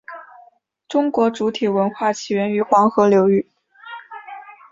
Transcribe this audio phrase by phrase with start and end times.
[0.87, 3.47] 中国主体文明起源于黄河流域。